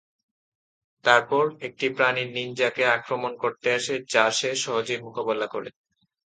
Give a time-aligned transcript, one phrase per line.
[1.05, 5.69] তারপর, একটি প্রাণী নিনজাকে আক্রমণ করতে আসে যা সে সহজেই মোকাবেলা করে।